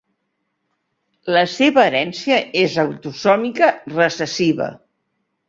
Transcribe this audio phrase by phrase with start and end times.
[1.35, 4.73] La seva herència és autosòmica recessiva.